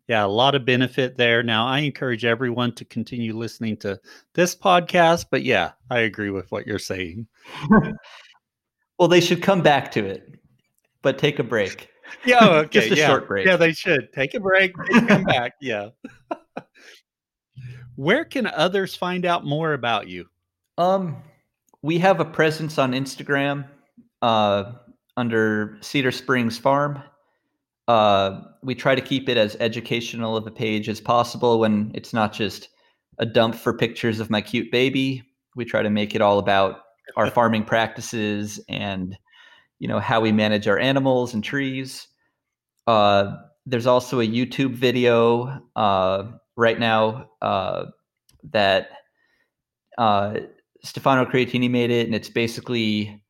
[0.09, 1.43] Yeah, a lot of benefit there.
[1.43, 3.99] Now, I encourage everyone to continue listening to
[4.35, 7.27] this podcast, but yeah, I agree with what you're saying.
[8.99, 10.39] well they should come back to it
[11.03, 11.91] but take a break
[12.25, 12.81] Yeah, okay.
[12.81, 13.07] Just a yeah.
[13.09, 13.47] short break.
[13.47, 14.13] Yeah, they should.
[14.13, 15.55] Take a break, come back.
[15.61, 15.89] Yeah.
[17.97, 20.27] Where can others find out more about you?
[20.79, 21.17] Um,
[21.83, 23.67] we have a presence on Instagram
[24.21, 24.73] uh,
[25.17, 27.03] under Cedar Springs Farm.
[27.87, 32.13] Uh, we try to keep it as educational of a page as possible when it's
[32.13, 32.69] not just
[33.19, 35.23] a dump for pictures of my cute baby.
[35.55, 36.81] We try to make it all about
[37.17, 39.17] our farming practices and
[39.79, 42.09] you know how we manage our animals and trees.
[42.87, 46.25] Uh, there's also a YouTube video uh,
[46.57, 47.87] right now uh,
[48.53, 48.89] that
[49.99, 50.35] uh,
[50.83, 53.23] Stefano Creatini made it, and it's basically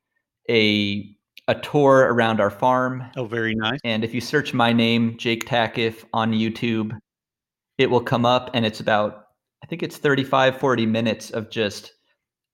[0.51, 1.14] a
[1.49, 3.05] a tour around our farm.
[3.17, 3.79] Oh, very nice.
[3.85, 6.99] And if you search my name, Jake Takiff, on YouTube,
[7.79, 9.25] it will come up, and it's about
[9.65, 11.93] I think it's 35, 40 minutes of just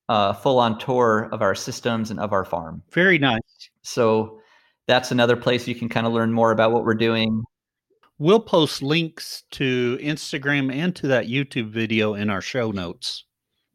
[0.09, 2.85] a full on tour of our systems and of our farm.
[2.93, 3.41] Very nice.
[3.83, 4.39] So
[4.87, 7.43] that's another place you can kind of learn more about what we're doing.
[8.19, 13.25] We'll post links to Instagram and to that YouTube video in our show notes.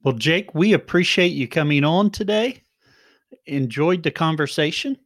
[0.03, 2.61] Well, Jake, we appreciate you coming on today.
[3.47, 4.97] Enjoyed the conversation.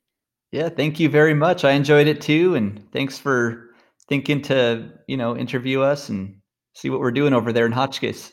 [0.51, 1.63] Yeah, thank you very much.
[1.63, 3.69] I enjoyed it too, and thanks for
[4.07, 6.35] thinking to you know interview us and
[6.73, 8.31] see what we're doing over there in Hotchkiss.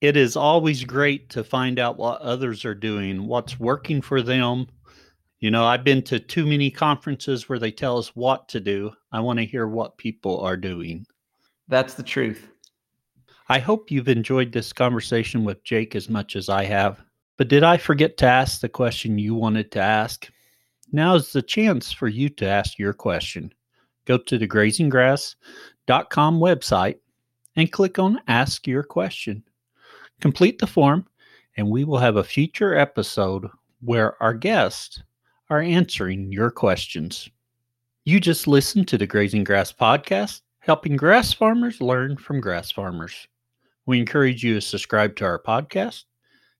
[0.00, 4.66] It is always great to find out what others are doing, what's working for them.
[5.40, 8.92] You know, I've been to too many conferences where they tell us what to do.
[9.12, 11.06] I want to hear what people are doing.
[11.68, 12.48] That's the truth.
[13.48, 17.00] I hope you've enjoyed this conversation with Jake as much as I have.
[17.36, 20.30] But did I forget to ask the question you wanted to ask?
[20.92, 23.52] Now is the chance for you to ask your question.
[24.06, 26.98] Go to the grazinggrass.com website
[27.56, 29.44] and click on Ask Your Question.
[30.20, 31.06] Complete the form,
[31.56, 33.48] and we will have a future episode
[33.80, 35.02] where our guests
[35.48, 37.28] are answering your questions.
[38.04, 40.42] You just listened to the Grazing Grass Podcast.
[40.60, 43.26] helping grass farmers learn from grass farmers.
[43.86, 46.04] We encourage you to subscribe to our podcast,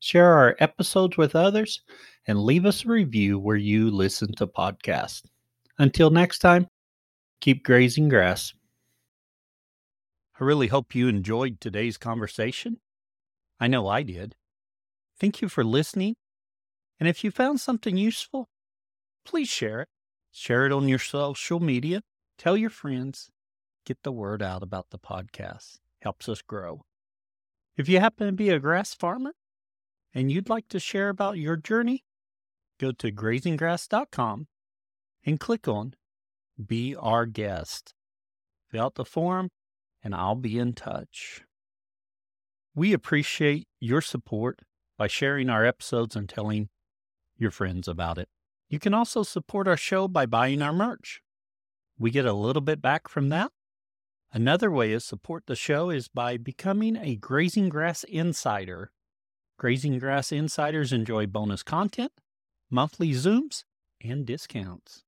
[0.01, 1.83] share our episodes with others,
[2.27, 5.23] and leave us a review where you listen to podcasts.
[5.79, 6.67] Until next time,
[7.41, 8.53] keep grazing grass.
[10.39, 12.79] I really hope you enjoyed today's conversation.
[13.59, 14.37] I know I did.
[15.19, 16.17] Thank you for listening.
[16.99, 18.49] And if you found something useful,
[19.25, 19.89] please share it.
[20.33, 22.03] Share it on your social media.
[22.39, 23.31] Tell your friends.
[23.85, 25.79] Get the word out about the podcast.
[26.01, 26.83] Helps us grow.
[27.77, 29.33] If you happen to be a grass farmer
[30.15, 32.05] and you'd like to share about your journey,
[32.81, 34.47] go to grazinggrass.com
[35.27, 35.95] and click on
[36.65, 37.93] Be Our Guest.
[38.71, 39.51] Fill out the form
[40.03, 41.43] and I'll be in touch.
[42.75, 44.61] We appreciate your support
[44.97, 46.69] by sharing our episodes and telling
[47.37, 48.29] your friends about it.
[48.69, 51.21] You can also support our show by buying our merch.
[51.99, 53.51] We get a little bit back from that.
[54.33, 58.93] Another way to support the show is by becoming a Grazing Grass Insider.
[59.59, 62.13] Grazing Grass Insiders enjoy bonus content,
[62.71, 63.65] monthly Zooms,
[64.03, 65.03] and discounts.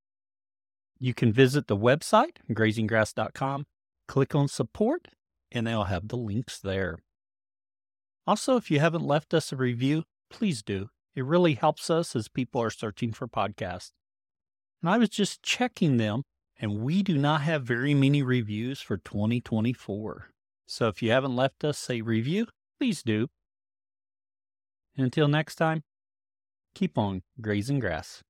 [0.99, 3.67] You can visit the website, grazinggrass.com,
[4.07, 5.09] click on support,
[5.51, 6.99] and they'll have the links there.
[8.27, 10.89] Also, if you haven't left us a review, please do.
[11.15, 13.91] It really helps us as people are searching for podcasts.
[14.81, 16.23] And I was just checking them,
[16.61, 20.29] and we do not have very many reviews for 2024.
[20.67, 22.47] So if you haven't left us a review,
[22.79, 23.29] please do.
[24.97, 25.83] And until next time,
[26.75, 28.23] keep on grazing grass.